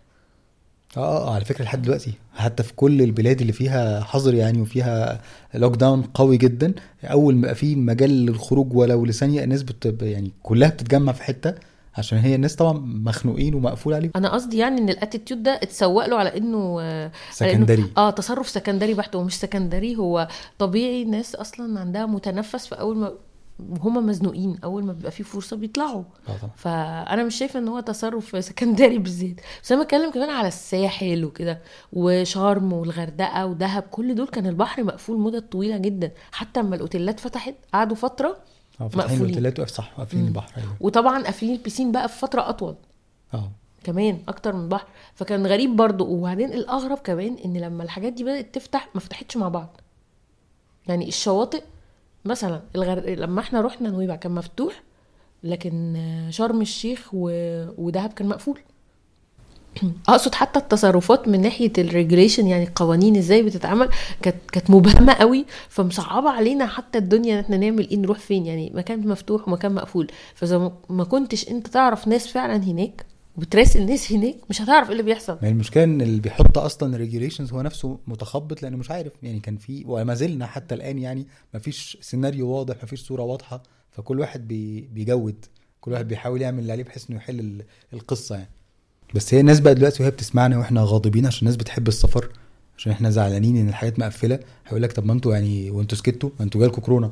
[0.98, 5.22] آه آه على فكرة لحد دلوقتي حتى في كل البلاد اللي فيها حظر يعني وفيها
[5.54, 11.12] lockdown قوي جدا أول ما في مجال للخروج ولو لثانية الناس بت يعني كلها بتتجمع
[11.14, 11.54] في حتة
[11.98, 16.06] عشان هي الناس طبعا مخنوقين ومقفول عليهم أنا قصدي يعني إن ال attitude ده اتسوق
[16.06, 17.82] له على إنه آه، سكندري.
[17.82, 20.28] على إنه- آه تصرف سكندري بحت هو مش سكندري هو
[20.60, 23.12] طبيعي الناس أصلا عندها متنفس في أول ما
[23.70, 26.04] وهم مزنوقين أول ما بيبقى في فرصة بيطلعوا.
[26.30, 26.52] آه طبعا.
[26.56, 31.62] فأنا مش شايفة إن هو تصرف سكندري بالذات بس أنا بتكلم كمان على الساحل وكده
[31.94, 36.12] وشرم والغردقة ودهب كل دول كان البحر مقفول مدة طويلة جدا.
[36.32, 38.38] حتى اما الأوتيلات فتحت قعدوا فترة
[38.82, 39.38] آه فاتحين مقفولين.
[39.38, 40.76] الأوتيلات صح قافلين البحر أيوه.
[40.80, 42.76] وطبعا قافلين البيسين بقى في فترة أطول.
[43.34, 43.52] آه.
[43.84, 44.88] كمان أكتر من بحر.
[45.16, 46.06] فكان غريب برضو.
[46.06, 49.82] وبعدين الأغرب كمان إن لما الحاجات دي بدأت تفتح ما فتحتش مع بعض.
[50.88, 51.64] يعني الشواطئ
[52.26, 53.00] مثلا الغر...
[53.10, 54.84] لما إحنا رحنا نويبع كان مفتوح
[55.44, 55.98] لكن
[56.30, 57.30] شرم الشيخ و...
[57.78, 58.60] ودهب كان مقفول.
[60.10, 63.90] أقصد حتى التصرفات من ناحية ال regulation يعني القوانين إزاي بتتعمل
[64.22, 68.46] كانت كانت مبهمة قوي فمصعبة علينا حتى الدنيا إن إحنا نعمل إيه نروح فين.
[68.46, 70.08] يعني مكان مفتوح ومكان مقفول.
[70.36, 73.06] فإذا ما كنتش أنت تعرف ناس فعلا هناك
[73.38, 75.38] وبتراسل ناس هناك مش هتعرف إيه اللي بيحصل.
[75.42, 79.40] ما المشكلة إن اللي بيحط أصلا ال regulations هو نفسه متخبط لأنه مش عارف يعني
[79.40, 83.64] كان في وما زلنا حتى الآن يعني ما فيش سيناريو واضح ما فيش صورة واضحة
[83.92, 85.46] فكل واحد بي بيجود
[85.82, 87.64] كل واحد بيحاول يعمل اللي عليه بحيث إنه يحل ال-
[87.94, 88.50] القصة يعني.
[89.16, 92.30] بس هي الناس بقى دلوقتي وهي بتسمعنا وإحنا غاضبين عشان الناس بتحب السفر
[92.78, 96.46] عشان إحنا زعلانين إن الحاجات مقفلة هيقول لك طب ما أنتوا يعني وأنتوا سكتوا؟ ما
[96.46, 97.10] أنتوا جالكوا كورونا.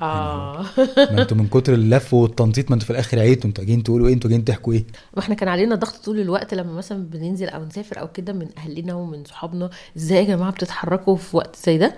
[0.00, 0.64] آه.
[1.12, 4.14] ما أنتوا من كتر اللف والتنطيط ما أنتوا في الآخر عيتوا أنتوا جايين تقولوا إيه؟
[4.14, 4.84] أنتوا جايين تحكوا إيه؟
[5.16, 8.48] ما إحنا كان علينا ضغط طول الوقت لما مثلا بننزل أو نسافر أو كده من
[8.58, 11.94] اهلنا ومن صحابنا إزاي يا جماعة بتتحركوا في وقت زي ده؟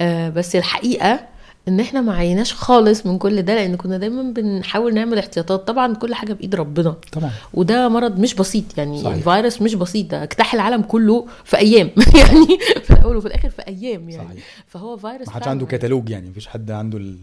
[0.00, 1.20] آه بس الحقيقة
[1.68, 5.68] إن إحنا ما عيناش خالص من كل ده لأن كنا دايما بنحاول نعمل احتياطات.
[5.68, 6.96] طبعا كل حاجة بإيد ربنا.
[7.12, 7.30] طبعا.
[7.54, 9.14] وده مرض مش بسيط يعني صحيح.
[9.16, 11.90] الفيروس مش بسيط ده اجتاح العالم كله في أيام.
[12.20, 14.28] يعني في الأول وفي الآخر في أيام يعني.
[14.28, 14.44] صحيح.
[14.66, 15.66] فهو فيروس ما حدش عنده.
[15.66, 17.16] كتالوج يعني مفيش حد عنده ال...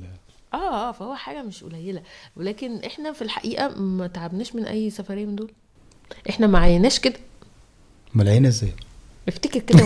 [0.53, 0.57] آه
[0.89, 2.01] آه فهو حاجة مش قليلة.
[2.35, 5.51] ولكن إحنا في الحقيقة ما تعبناش من أي سفريه من دول.
[6.29, 7.15] إحنا ما عيناش كده.
[8.13, 8.71] ملايين إزاي؟
[9.27, 9.79] افتكر كده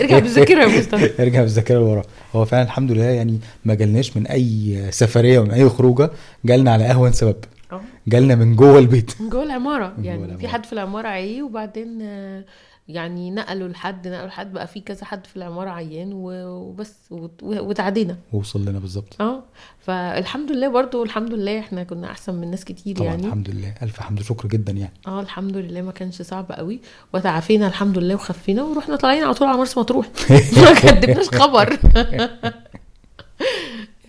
[0.00, 1.10] ارجع بالذاكره يا مصطفى.
[1.22, 2.02] ارجع بالذاكره لورا.
[2.34, 6.10] هو فعلا الحمد لله يعني ما جالناش من أي سفرية ومن أي خروجة
[6.44, 7.36] جالنا على اهون سبب.
[7.72, 7.80] آه.
[8.08, 9.20] جالنا من جوه البيت.
[9.20, 9.94] من جوه العمارة.
[10.02, 10.38] يعني.
[10.38, 12.44] في حد في العمارة عيه وبعدين آه،
[12.88, 18.16] يعني نقلوا لحد نقلوا لحد بقى في كذا حد في العمارة عيان وبس وت- وتعدينا.
[18.32, 19.20] ووصل لنا بالظبط.
[19.22, 19.42] آه
[19.80, 23.26] فالحمد لله برضو الحمد لله إحنا كنا أحسن من ناس كتير طبعا يعني.
[23.26, 23.74] الحمد لله.
[23.82, 24.92] ألف حمد شكر جدا يعني.
[25.06, 26.80] آه الحمد لله ما كانش صعب قوي.
[27.14, 30.06] وتعافينا الحمد لله وخفينا ورحنا طالعين على طول على مرسى مطروح.
[30.62, 31.78] ما كدبناش خبر.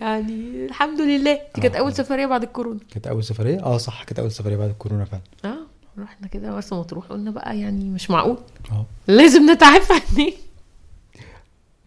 [0.00, 1.40] يعني الحمد لله.
[1.54, 1.78] دي كانت آه.
[1.78, 2.80] أول سفرية بعد الكورونا.
[2.90, 5.22] كانت أول سفرية؟ آه صح كانت أول سفرية بعد الكورونا فعلا.
[5.44, 5.57] آه
[6.02, 8.36] رحنا كده مرسى مطروح قلنا بقى يعني مش معقول.
[8.72, 8.86] آه.
[9.08, 10.34] لازم نتعافى هناك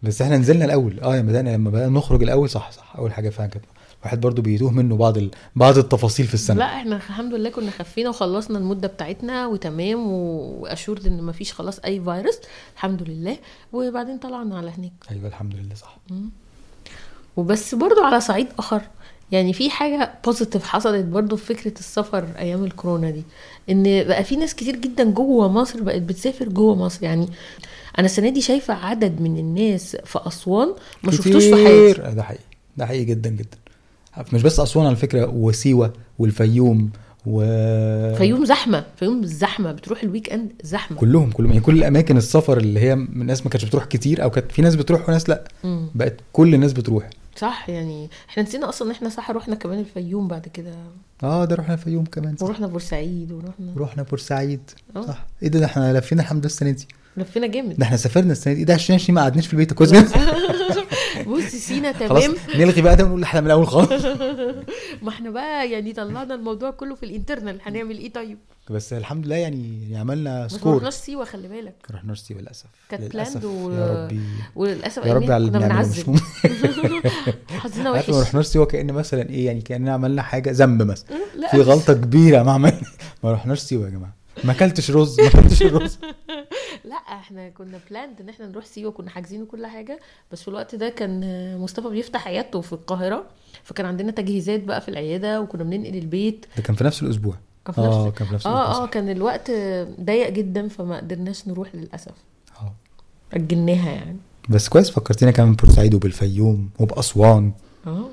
[0.02, 1.00] بس إحنا نزلنا الأول.
[1.00, 2.96] آه لما بدانا لما بدانا نخرج الأول صح صح.
[2.98, 3.64] أول حاجة فعلا كانت
[4.04, 5.30] واحد برضو بيتوه منه بعض ال...
[5.56, 6.58] بعض التفاصيل في السنة.
[6.58, 11.78] لا إحنا الحمد لله كنا خفينا وخلصنا المدة بتاعتنا وتمام و assured إن مفيش خلاص
[11.78, 12.38] أي فيروس
[12.74, 13.36] الحمد لله.
[13.72, 14.92] وبعدين طلعنا على هناك.
[15.10, 15.98] أيوه الحمد لله صح.
[17.36, 18.82] وبس برضو على صعيد آخر.
[19.32, 23.22] يعني في حاجة positive حصلت برضو في فكرة السفر أيام الكورونا دي
[23.70, 27.04] إن بقى في ناس كتير جدا جوه مصر بقت بتسافر جوه مصر.
[27.04, 27.28] يعني
[27.98, 30.68] أنا السنة دي شايفة عدد من الناس في أسوان
[31.02, 31.92] ما شفتوش في حياتي.
[31.92, 32.10] كتير.
[32.10, 32.42] ده حقيقي.
[32.76, 33.58] ده حقيقي جدا جدا.
[34.32, 36.90] مش بس أسوان على فكرة وسيوة والفيوم
[37.26, 37.40] و
[38.14, 40.96] فيوم زحمة فيوم زحمة بتروح ال weekend زحمة.
[40.96, 41.50] كلهم كلهم.
[41.50, 44.62] يعني كل الأماكن السفر اللي هي من ناس ما كانتش بتروح كتير أو كانت في
[44.62, 45.44] ناس بتروح وناس لأ.
[45.64, 45.86] مم.
[45.94, 47.10] بقت كل الناس بتروح.
[47.36, 50.72] صح؟ يعني إحنا نسينا أصلا إن إحنا صح رحنا كمان الفيوم بعد كده.
[51.22, 52.46] آه ده رحنا الفيوم كمان صح.
[52.46, 53.74] ورحنا بورسعيد ورحنا.
[53.76, 54.60] رحنا بورسعيد
[54.96, 55.06] آه.
[55.06, 55.26] صح.
[55.42, 56.88] إيه ده, إحنا لفينا الحمد لله السنة دي.
[57.16, 57.76] لفينا جامد.
[57.78, 58.60] ده إحنا سافرنا السنة دي.
[58.60, 59.92] إيه ده 2020 ما قعدناش في البيت كويس.
[61.28, 62.36] بص سينا خلاص تمام.
[62.54, 64.04] نلغي بقى ده ونقول إحنا من الأول خالص.
[65.02, 68.38] ما إحنا بقى يعني طلعنا الموضوع كله في الإنترنال هنعمل إيه طيب؟
[68.70, 71.74] بس الحمد لله يعني يعني عملنا بس ما سكور رحناش سيوة خلي بالك.
[71.90, 72.66] ما رحناش سيوة للأسف.
[72.88, 74.20] كانت planned و- يا ربي.
[74.56, 76.20] وللأسف يا رب أياميها على اللي بنعمله.
[77.60, 81.08] حظنا عارف ما وحش رحناش سيوة كأن مثلا إيه يعني كأننا عملنا حاجة ذنب مثلا.
[81.36, 81.50] لا.
[81.50, 82.80] في غلطة كبيرة ما عملنا
[83.24, 84.14] ما رحناش سيوة يا جماعة.
[84.44, 85.98] ما أكلتش رز ما أكلتش الرز
[86.84, 90.00] لا إحنا كنا planned إن إحنا نروح سيوة كنا حاجزين كل حاجة
[90.32, 91.20] بس في الوقت ده كان
[91.58, 93.24] مصطفى بيفتح عيادته في القاهرة
[93.62, 96.46] فكان عندنا تجهيزات بقى في العيادة وكنا بننقل البيت.
[96.56, 97.34] ده كان في نفس الأسبوع.
[97.66, 98.62] كان في آه نفس كان في نفس الأسبوع.
[98.64, 98.86] آه آه.
[98.86, 99.50] كان الوقت
[100.00, 102.12] ضيق جدا فما قدرناش نروح للأسف.
[102.60, 102.74] آه.
[103.32, 104.16] أجلناها يعني.
[104.48, 107.52] بس كويس فكرتينا كمان بورسعيد وبالفيوم وبأسوان.
[107.86, 108.08] آه.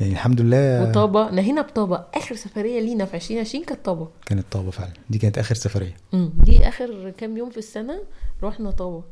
[0.00, 0.90] يعني الحمد لله.
[0.90, 1.30] وطابة.
[1.30, 2.04] نهينا بطابة.
[2.14, 4.08] آخر سفرية لينا في 2020 كانت طابة.
[4.26, 4.92] كانت طابة فعلا.
[5.10, 5.96] دي كانت آخر سفرية.
[6.14, 8.02] امم دي آخر كام يوم في السنة
[8.42, 9.04] رحنا طابة.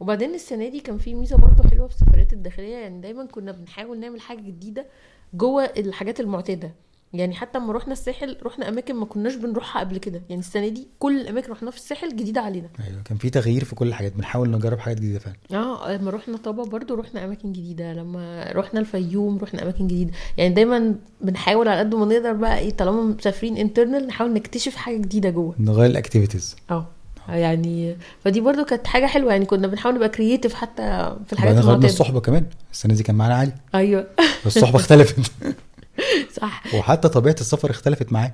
[0.00, 2.76] وبعدين السنة دي كان في ميزة برضه حلوة في السفريات الداخلية.
[2.76, 4.86] يعني دايما كنا بنحاول نعمل حاجة جديدة
[5.34, 6.74] جوه الحاجات المعتادة.
[7.14, 10.22] يعني حتى لما رحنا الساحل رحنا أماكن ما كناش بنروحها قبل كده.
[10.28, 12.68] يعني السنة دي كل الأماكن رحناها في الساحل جديدة علينا.
[12.88, 14.12] أيوه كان في تغيير في كل الحاجات.
[14.16, 15.36] بنحاول نجرب حاجات جديدة فعلا.
[15.52, 17.92] آه لما رحنا طابا برضو رحنا أماكن جديدة.
[17.92, 20.12] لما رحنا الفيوم رحنا أماكن جديدة.
[20.36, 24.96] يعني دايما بنحاول على قد ما نقدر بقى إيه طالما مسافرين internal نحاول نكتشف حاجة
[24.96, 25.54] جديدة جوه.
[25.58, 26.86] نغير ال activities آه
[27.28, 29.32] يعني فدي برضو كانت حاجة حلوة.
[29.32, 32.46] يعني كنا بنحاول نبقى creative حتى في الحاجات بعدين غيرنا الصحبه كمان.
[32.72, 33.52] السنة دي كان معانا علي.
[33.74, 34.06] أيوه.
[34.46, 35.16] الصحبة اختلفت.
[36.40, 36.74] صح.
[36.74, 38.32] وحتى طبيعة السفر اختلفت معاه.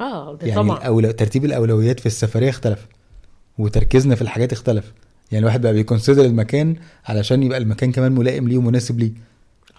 [0.00, 0.78] آه ده يعني طبعا.
[0.78, 1.10] الأولو...
[1.10, 2.86] ترتيب الأولويات في السفرية اختلف
[3.58, 4.92] وتركيزنا في الحاجات اختلف.
[5.32, 9.12] يعني الواحد بقى بي consider المكان علشان يبقى المكان كمان ملائم ليه ومناسب ليه.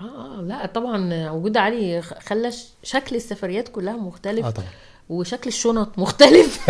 [0.02, 2.52] آه آه لا طبعا وجود علي خلى
[2.84, 4.68] شكل السفريات كلها مختلف آه طبعا.
[5.10, 6.70] وشكل الشنط مختلف.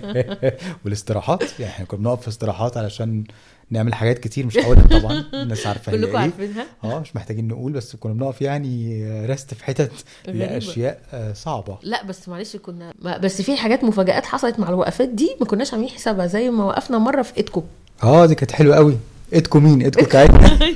[0.84, 3.24] والاستراحات يعني إحنا كنا بنقف في استراحات علشان
[3.70, 6.18] نعمل حاجات كتير مش هقولها طبعا الناس عارفة كلكم إيه.
[6.22, 6.66] عارفينها.
[6.84, 9.92] آه مش محتاجين نقول بس كنا بنقف يعني رست في حتت.
[10.26, 11.78] لأشياء آه، صعبة.
[11.82, 15.90] لا بس معلش كنا بس في حاجات مفاجآت حصلت مع الوقفات دي ما كناش عاملين
[15.90, 17.62] حسابها زي ما وقفنا مرة في ايدكو
[18.02, 18.96] آه دي كانت حلوة قوي.
[19.32, 20.74] ايدكو مين؟ ايدكو بتاعتنا دي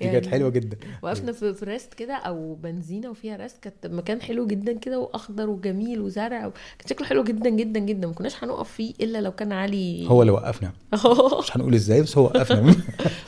[0.00, 0.76] يعني كانت حلوة جدا.
[1.02, 6.00] وقفنا في ريست كده أو بنزينة وفيها ريست كانت مكان حلو جدا كده وأخضر وجميل
[6.00, 6.50] وزرع و...
[6.50, 8.06] كان شكله حلو جدا جدا جدا.
[8.08, 10.06] ما كناش هنقف فيه إلا لو كان علي.
[10.08, 10.72] هو اللي وقفنا.
[11.42, 12.74] مش هنقول إزاي بس هو وقفنا.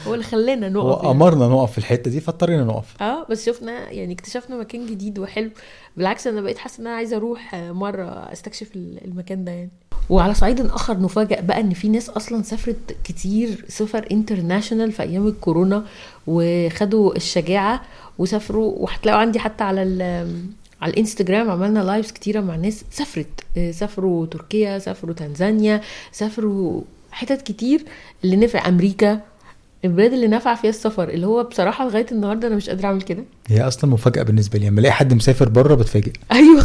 [0.07, 1.11] هو اللي خلانا هو نقف يعني.
[1.17, 3.03] أمرنا نقف في الحتة دي فاضطرينا نقف.
[3.03, 5.51] آه بس شفنا يعني اكتشفنا مكان جديد وحلو.
[5.97, 9.71] بالعكس أنا بقيت حاسة إن أنا عايزة أروح مرة أستكشف ال- المكان ده يعني.
[10.11, 15.27] وعلى صعيد آخر نفاجئ بقى إن في ناس أصلا سافرت كتير سفر international في أيام
[15.27, 15.85] الكورونا
[16.27, 17.83] وخدوا الشجاعة
[18.18, 18.75] وسافروا.
[18.77, 19.81] وهتلاقوا عندي حتى على
[20.83, 23.27] على الإنستجرام عملنا lives كتيرة مع ناس سافرت.
[23.57, 25.81] آه، سافروا تركيا سافروا تنزانيا
[26.12, 27.85] سافروا حتت كتير
[28.25, 29.20] اللي نفع أمريكا.
[29.85, 33.25] البلاد اللي نفع فيها السفر اللي هو بصراحة لغاية النهارده أنا مش قادرة أعمل كده.
[33.49, 34.68] هي أصلا مفاجأة بالنسبة لي.
[34.68, 36.12] لما ألاقي حد مسافر بره بتفاجئ.
[36.33, 36.64] أيوه.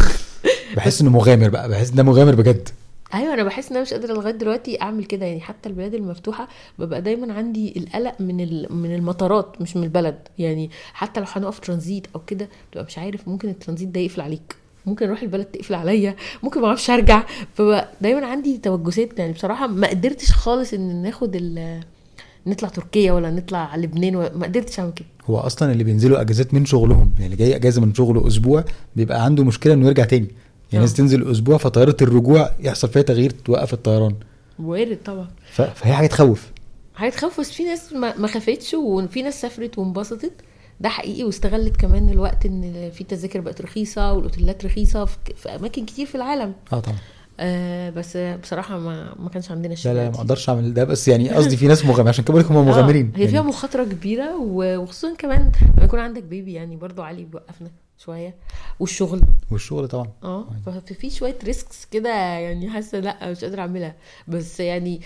[0.76, 1.70] بحس إنه مغامر بقى.
[1.70, 2.70] بحس ده مغامر بجد.
[3.16, 5.26] أيوه أنا بحس إن أنا مش قادرة لغاية دلوقتي أعمل كده.
[5.26, 6.48] يعني حتى البلاد المفتوحة
[6.80, 8.38] ببقى دايما عندي القلق من
[8.72, 10.18] من المطارات مش من البلد.
[10.40, 14.56] يعني حتى لو هنقف ترانزيت أو كده بتبقى مش عارف ممكن الترانزيت ده يقفل عليك.
[14.86, 16.16] ممكن أروح البلد تقفل عليا.
[16.44, 17.24] ممكن ما أعرفش أرجع.
[17.54, 21.80] فبقى دايما عندي توجسات يعني بصراحة ما قدرتش خالص إن ناخد ال
[22.48, 25.08] نطلع تركيا ولا نطلع لبنان ما قدرتش أعمل كده.
[25.26, 28.64] هو أصلا اللي بينزلوا أجازات من شغلهم يعني جاي أجازة من شغله أسبوع
[28.96, 30.28] بيبقى عنده مشكلة إنه يرجع تاني.
[30.72, 30.88] يعني آه.
[30.88, 34.16] ناس تنزل أسبوع فطيارة الرجوع يحصل فيها تغيير توقف الطيران.
[34.60, 35.28] وارد طبعا.
[35.52, 36.52] ف- فهي حاجة تخوف.
[36.98, 40.32] هيتخوف بس في ناس ما ما خافتش وفي ناس سافرت وانبسطت.
[40.80, 45.86] ده حقيقي واستغلت كمان الوقت إن في تذاكر بقت رخيصة والأوتيلات رخيصة في, في أماكن
[45.86, 46.54] كتير في العالم.
[46.74, 46.98] آه طبعا.
[47.40, 51.08] آه بس بصراحة ما ما كانش عندنا لا الشغل لا ما أقدرش أعمل ده بس
[51.08, 53.12] يعني قصدي في ناس مغامرين عشان كده بقول هم مغامرين.
[53.16, 57.72] هي فيها يعني مخاطرة كبيرة وخصوصا كمان لما يكون عندك بيبي يعني برضو علي بيوقفنا.
[57.98, 58.36] شوية.
[58.80, 59.22] والشغل.
[59.52, 60.12] والشغل طبعا.
[60.24, 63.96] آه ففي شوية ريسكس كده يعني حاسة لأ مش قادرة أعملها.
[64.28, 65.02] بس يعني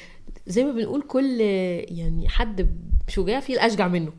[0.48, 1.42] زي ما بنقول كل
[1.90, 2.70] يعني حد
[3.08, 4.12] شجاع فيه الأشجع منه.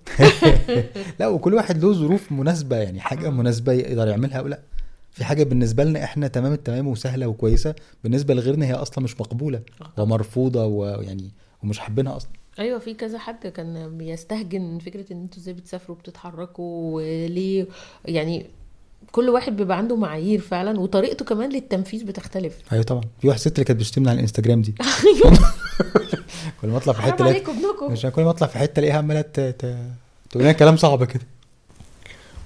[1.20, 4.61] لا وكل واحد له ظروف مناسبة يعني حاجة مناسبة يقدر يعملها أو لأ.
[5.11, 7.74] في حاجة بالنسبة لنا إحنا تمام التمام وسهلة وكويسة.
[8.04, 9.62] بالنسبة لغيرنا هي أصلا مش مقبولة.
[9.98, 11.30] ومرفوضه ويعني
[11.62, 12.30] ومش حابينها أصلا.
[12.59, 17.66] أيوه في كذا حد كان بيستهجن فكرة إن أنتوا إزاي بتسافروا وبتتحركوا وليه.
[18.04, 18.46] يعني
[19.12, 22.54] كل واحد بيبقى عنده معايير فعلا وطريقته كمان للتنفيذ بتختلف.
[22.72, 23.02] أيوه طبعا.
[23.20, 24.74] في واحدة ست اللي كانت بتشتمنا على الإنستجرام دي.
[26.62, 27.92] كل ما أطلع في حتة عليكم ابنكم.
[27.92, 29.76] عشان كل ما أطلع في حتة ألاقيها عمالة ت- ت-
[30.30, 31.22] تقول لنا كلام صعب كده.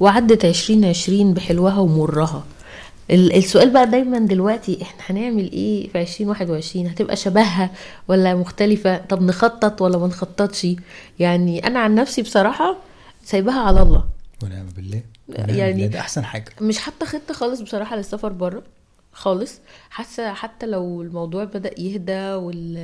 [0.01, 2.45] وعدت عشرين عشرين بحلوها ومرها.
[3.11, 7.71] ال- السؤال بقى دايما دلوقتي إحنا هنعمل إيه في عشرين واحد وعشرين؟ هتبقى شبهها
[8.09, 10.67] ولا مختلفة؟ طب نخطط ولا ما نخططش؟
[11.19, 12.77] يعني أنا عن نفسي بصراحة
[13.25, 14.05] سايباها على الله.
[14.43, 15.03] ونعم بالله.
[15.29, 15.87] ونعم يعني- بالله.
[15.87, 16.45] ده أحسن حاجة.
[16.61, 18.63] مش حاطة خطة خالص بصراحة للسفر بره
[19.13, 19.61] خالص.
[19.91, 22.79] حاسة حتى لو الموضوع بدأ يهدى وال...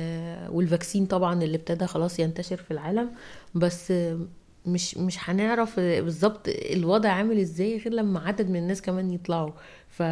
[0.51, 3.09] والفاكسين طبعا اللي ابتدى خلاص ينتشر في العالم
[3.55, 3.93] بس
[4.65, 9.51] مش مش هنعرف بالظبط الوضع عامل إزاي غير لما عدد من الناس كمان يطلعوا.
[9.89, 10.03] ف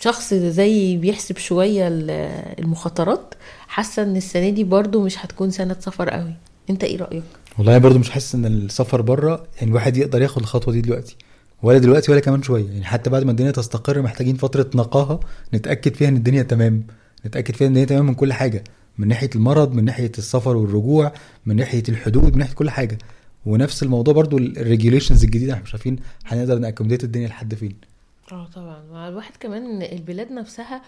[0.00, 2.10] شخص زي بيحسب شوية ال-
[2.58, 3.34] المخاطرات
[3.68, 6.34] حاسة إن السنة دي برضو مش هتكون سنة سفر قوي.
[6.70, 7.22] أنت إيه رأيك؟
[7.58, 11.16] والله برضو مش حاسس إن السفر بره يعني الواحد يقدر ياخد الخطوة دي دلوقتي
[11.62, 15.20] ولا دلوقتي ولا كمان شوية يعني حتى بعد ما الدنيا تستقر محتاجين فترة نقاهة
[15.54, 16.86] نتأكد فيها إن الدنيا تمام
[17.26, 18.64] نتأكد فيها إن الدنيا تمام من كل حاجة
[18.98, 21.12] من ناحية المرض من ناحية السفر والرجوع
[21.46, 22.98] من ناحية الحدود من ناحية كل حاجة.
[23.46, 27.76] ونفس الموضوع برضو الريجوليشنز الجديدة إحنا مش عارفين هنقدر ن accommodate الدنيا لحد فين.
[28.32, 30.82] آه طبعا مع الواحد كمان البلاد نفسها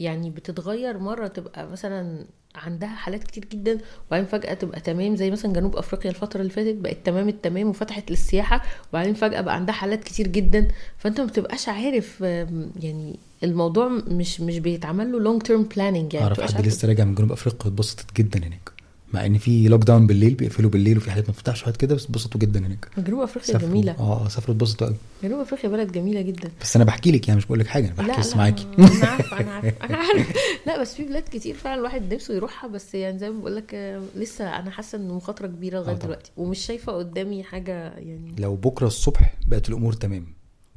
[0.00, 5.52] يعني بتتغير مرة تبقى مثلا عندها حالات كتير جدا وبعدين فجأة تبقى تمام زي مثلا
[5.52, 10.04] جنوب أفريقيا الفترة اللي فاتت بقت تمام التمام وفتحت للسياحة وبعدين فجأة بقى عندها حالات
[10.04, 10.68] كتير جدا.
[10.98, 16.40] فأنت ما بتبقاش عارف يعني الموضوع مش مش بيتعمل له long term planning يعني أعرف
[16.40, 18.77] حد لسه راجع من جنوب أفريقيا اتبسطت جدا هناك.
[19.14, 22.40] مع إن في lockdown بالليل بيقفلوا بالليل وفي حاجات ما بتفتحش وقت كده بس اتبسطوا
[22.40, 22.88] جدا هناك.
[22.98, 23.70] جنوب أفريقيا سافروا.
[23.70, 23.92] جميلة.
[23.98, 24.96] آه آه، سافروا اتبسطوا قوي.
[25.22, 26.50] جنوب أفريقيا بلد جميلة جدا.
[26.60, 28.66] بس أنا بحكي لك يعني مش بقول لك حاجة أنا بحكي بس معاكي.
[28.78, 30.34] أنا عارفة أنا عارفة أنا عارفة.
[30.66, 34.00] لا بس في بلاد كتير فعلا الواحد نفسه يروحها بس يعني زي ما بقول لك
[34.16, 35.98] لسه أنا حاسة إنه مخاطرة كبيرة لغاية آه.
[35.98, 36.30] دلوقتي.
[36.36, 38.34] ومش شايفة قدامي حاجة يعني.
[38.38, 40.26] لو بكرة الصبح بقت الأمور تمام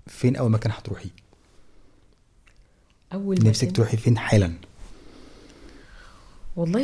[0.07, 1.09] فين أول مكان هتروحي
[3.13, 3.73] أول نفسك مكان.
[3.73, 4.51] تروحي فين حالا؟
[6.55, 6.81] والله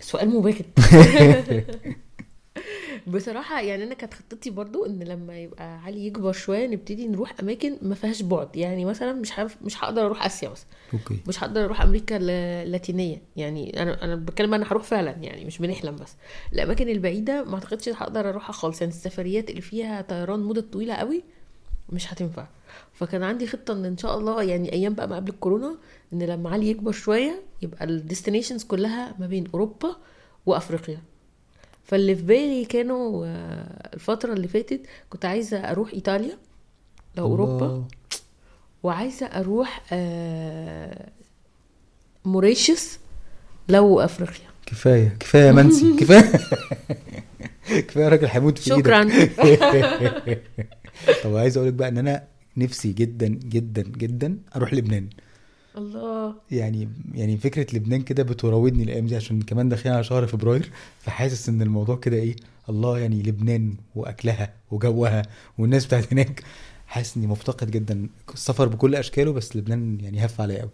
[0.00, 0.66] سؤال مباغت
[3.06, 7.76] بصراحة يعني أنا كانت خطتي برضو إن لما يبقى علي يكبر شوية نبتدي نروح أماكن
[7.82, 8.56] ما فيهاش بعد.
[8.56, 10.66] يعني مثلا مش عارف مش هقدر أروح آسيا مثلا.
[10.92, 11.18] أوكي.
[11.28, 15.96] مش هقدر أروح أمريكا اللاتينيه يعني أنا أنا بتكلم أنا هروح فعلا يعني مش بنحلم
[15.96, 16.14] بس.
[16.52, 18.80] الأماكن البعيدة ما أعتقدش هقدر أروحها خالص.
[18.80, 21.24] يعني السفريات اللي فيها طيران مدة طويلة قوي
[21.92, 22.46] مش هتنفع.
[22.94, 25.76] فكان عندي خطة إن إن شاء الله يعني أيام بقى ما قبل الكورونا
[26.12, 29.96] إن لما علي يكبر شوية يبقى ال destinations كلها ما بين أوروبا
[30.46, 30.98] وأفريقيا.
[31.84, 36.38] فاللي في بالي كانوا آه، الفترة اللي فاتت كنت عايزة أروح إيطاليا
[37.16, 37.84] لو أوروبا.
[38.82, 41.08] وعايزة أروح آه،
[42.24, 42.98] موريشيوس
[43.68, 44.46] لو أفريقيا.
[44.66, 46.32] كفاية كفاية يا منسي كفاية.
[47.88, 49.04] كفاية راجل هيموت في شكرا.
[51.24, 52.24] طب عايز أقول لك بقى إن أنا
[52.56, 55.08] نفسي جدا جدا جدا أروح لبنان.
[55.76, 56.34] الله.
[56.50, 61.48] يعني يعني فكرة لبنان كده بتراودني الأيام دي عشان كمان داخلين على شهر فبراير فحاسس
[61.48, 62.36] إن الموضوع كده إيه
[62.68, 65.22] الله يعني لبنان وأكلها وجوها
[65.58, 66.42] والناس بتاعت هناك.
[66.86, 70.70] حاسس إني مفتقد جدا السفر بكل أشكاله بس لبنان يعني هف عليا قوي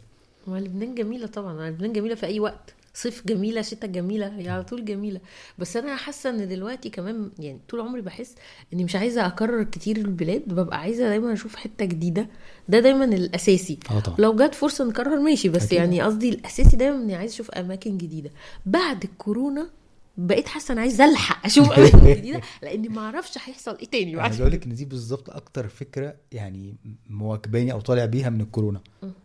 [0.47, 2.75] ما لبنان جميلة طبعا لبنان جميلة في أي وقت.
[2.94, 5.20] صيف جميلة شتاء جميلة هي على طول جميلة.
[5.59, 8.35] بس أنا حاسة إن دلوقتي كمان يعني طول عمري بحس
[8.72, 12.26] إني مش عايزة أكرر كتير البلاد ببقى عايزة دايما أشوف حتة جديدة.
[12.68, 13.78] ده دايما الأساسي.
[13.90, 14.16] آه طبعا.
[14.20, 15.78] لو جت فرصة نكرر ماشي بس أكيد.
[15.78, 18.31] يعني قصدي الأساسي دايما إني عايزة أشوف أماكن جديدة.
[18.66, 19.68] بعد الكورونا
[20.16, 24.11] بقيت حاسة أنا عايزة ألحق أشوف أماكن جديدة لأني ما أعرفش هيحصل إيه تاني.
[24.11, 26.74] أنا بعد عايز أقول لك إن دي بالظبط أكتر فكرة يعني
[27.11, 28.81] مواكباني أو طالع بيها من الكورونا.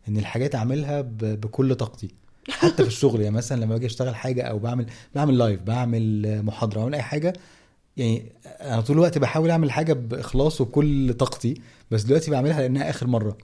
[0.08, 2.08] إن الحاجات اعملها بكل طاقتي.
[2.50, 6.80] حتى في الشغل يعني مثلا لما باجي أشتغل حاجة أو بعمل بعمل live بعمل محاضرة
[6.80, 7.34] بعمل أي حاجة
[7.98, 13.08] يعني أنا طول الوقت بحاول أعمل حاجة بإخلاص وبكل طاقتي بس دلوقتي بعملها لأنها آخر
[13.08, 13.38] مرة.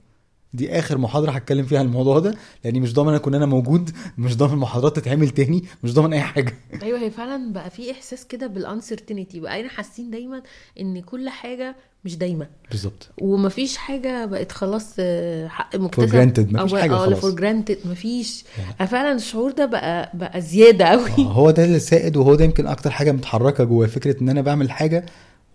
[0.54, 4.52] دي آخر محاضرة هتكلم فيها الموضوع ده لأني مش ضامن أكون أنا موجود مش ضامن
[4.52, 6.54] المحاضرات تتعمل تاني مش ضامن أي حاجة.
[6.82, 10.42] أيوه هي فعلا بقى في إحساس كده بال uncertainty بقى إحنا حاسين دايما
[10.80, 13.10] إن كل حاجة مش دايما بالظبط.
[13.20, 16.08] ومفيش حاجة بقت خلاص آه، حق مكتسب.
[16.10, 17.18] granted، مفيش أو- حاجة آه خلاص.
[17.18, 18.44] for granted مفيش.
[18.58, 18.74] يعني.
[18.80, 22.44] أنا فعلا الشعور ده بقى بقى زيادة قوي آه، هو ده اللي سائد وهو ده
[22.44, 25.06] يمكن أكتر حاجة متحركة جوه فكرة إن أنا بعمل حاجة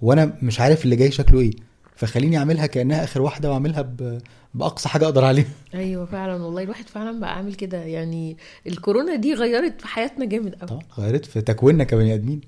[0.02, 1.52] وأنا مش عارف اللي جاي شكله إيه.
[1.96, 4.22] فخليني أعملها كأنها آخر واحدة وأعملها ب...
[4.54, 5.46] بأقصى حاجة أقدر عليها.
[5.76, 6.64] أيوه فعلا والله.
[6.64, 7.78] الواحد فعلا بقى عامل كده.
[7.78, 12.42] يعني الكورونا دي غيرت في حياتنا جامد قوي طبعا غيرت في تكويننا كبني آدمين.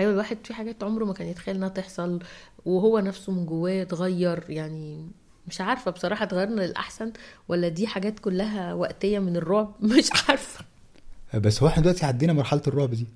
[0.00, 2.18] أيوه الواحد في حاجات عمره ما كان يتخيل إنها تحصل
[2.64, 5.06] وهو نفسه من جواه اتغير يعني
[5.48, 7.12] مش عارفة بصراحة اتغيرنا للأحسن
[7.48, 10.64] ولا دي حاجات كلها وقتية من الرعب؟ مش عارفة.
[11.34, 13.06] بس هو إحنا دلوقتي عدينا مرحلة الرعب دي.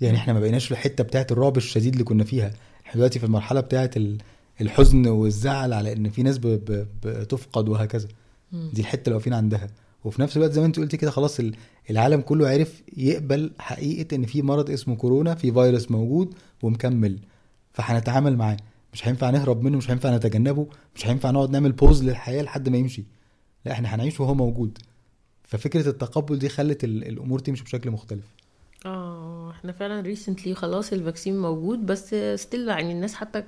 [0.00, 2.52] يعني إحنا ما بقيناش في الحتة بتاعت الرعب الشديد اللي كنا فيها.
[2.86, 4.18] إحنا دلوقتي في المرحلة بتاعت ال-
[4.60, 6.38] الحزن والزعل على إن في ناس.
[6.38, 8.08] بتفقد وهكذا.
[8.52, 9.68] دي الحتة اللي واقفين عندها.
[10.04, 11.54] وفي نفس الوقت زي ما انت قلتي كده خلاص ال-
[11.90, 17.18] العالم كله عرف يقبل حقيقة إن في مرض اسمه كورونا في فيروس موجود ومكمل.
[17.72, 18.56] فهنتعامل معاه.
[18.92, 22.78] مش هينفع نهرب منه مش هينفع نتجنبه مش هينفع نقعد نعمل pause للحياة لحد ما
[22.78, 23.04] يمشي.
[23.64, 24.78] لا إحنا هنعيش وهو موجود.
[25.44, 28.24] ففكرة التقبل دي خلت ال- الأمور تمشي بشكل مختلف.
[28.86, 33.42] آه إحنا فعلا recently خلاص ال vaccine موجود بس still يعني الناس حتى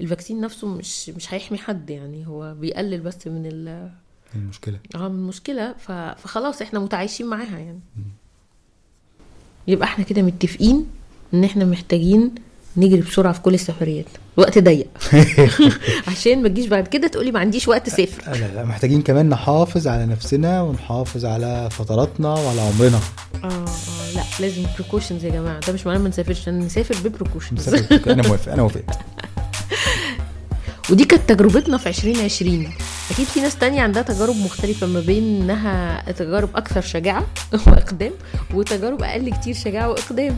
[0.00, 2.26] ال vaccine نفسه مش مش هيحمي حد يعني.
[2.26, 3.90] هو بيقلل بس من ال
[4.34, 4.78] المشكلة.
[4.94, 5.92] آه ف...
[5.92, 7.80] فخلاص إحنا متعايشين معاها يعني.
[9.68, 10.86] يبقى إحنا كده متفقين
[11.34, 12.34] إن إحنا محتاجين
[12.76, 14.06] نجري بسرعة في كل السفريات.
[14.36, 14.86] وقت ضيق.
[16.08, 19.88] عشان ما تجيش بعد كده تقولي ما عنديش وقت اسافر لا لا محتاجين كمان نحافظ
[19.88, 23.00] على نفسنا ونحافظ على فتراتنا وعلى عمرنا.
[23.44, 25.60] آه آه لا لازم precautions يا جماعة.
[25.66, 27.68] ده مش معناه ما نسافرش نسافر ب precautions.
[28.08, 28.98] أنا موافق أنا وافقت
[30.90, 32.72] ودي كانت تجربتنا في 2020
[33.10, 37.26] أكيد في ناس تانية عندها تجارب مختلفة ما بين انها تجارب أكثر شجاعة
[37.66, 38.12] وإقدام
[38.54, 40.36] وتجارب أقل كتير شجاعة وإقدام.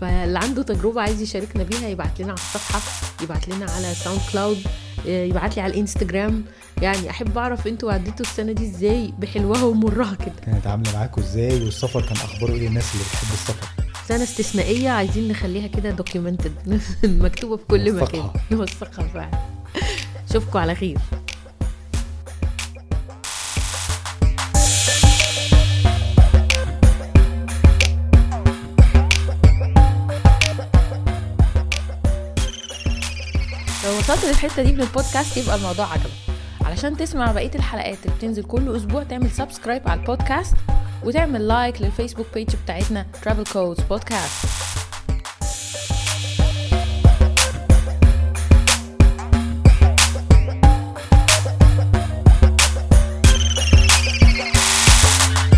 [0.00, 2.80] فاللي عنده تجربة عايز يشاركنا بيها يبعت لنا على الصفحة
[3.22, 4.58] يبعت لنا على SoundCloud
[5.06, 6.44] يبعت لي على الإنستجرام.
[6.82, 10.34] يعني أحب أعرف أنتوا عديتوا السنة دي إزاي بحلوها ومرها كده.
[10.46, 13.81] كانت عاملة معاكم إزاي؟ والسفر كان أخباره إيه؟ للناس اللي بتحب السفر.
[14.08, 16.52] سنة استثنائية عايزين نخليها كده documented
[17.04, 18.30] مكتوبة في كل مكان.
[18.50, 19.08] نوثقها.
[19.08, 19.30] فعلا.
[20.30, 20.98] اشوفكم على خير.
[33.84, 36.10] لو وصلت للحتة دي من البودكاست يبقى الموضوع عجبك.
[36.64, 40.54] علشان تسمع بقية الحلقات اللي بتنزل كل أسبوع تعمل subscribe على البودكاست.
[41.04, 44.71] وتعمل like لل Facebook page بتاعتنا Travel Codes Podcast.